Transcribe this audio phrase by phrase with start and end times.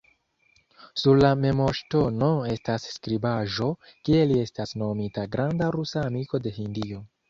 [1.01, 3.71] Sur la memorŝtono estas skribaĵo,
[4.05, 7.09] kie li estas nomita “granda rusa amiko de Hindio.